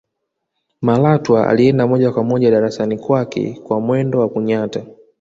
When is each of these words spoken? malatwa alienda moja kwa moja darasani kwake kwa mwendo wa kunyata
malatwa 0.81 1.47
alienda 1.49 1.87
moja 1.87 2.11
kwa 2.11 2.23
moja 2.23 2.51
darasani 2.51 2.97
kwake 2.99 3.59
kwa 3.63 3.79
mwendo 3.81 4.19
wa 4.19 4.29
kunyata 4.29 4.85